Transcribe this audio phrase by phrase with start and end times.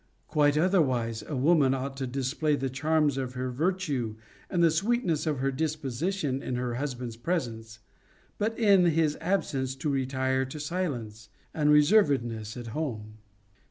[0.25, 4.15] Quite otherwise, a woman ought to display the charms of her virtue
[4.49, 7.77] and the sweetness of her disposition in her husband's presence,
[8.39, 13.19] but in his absence to retire to silence and reservedness at home.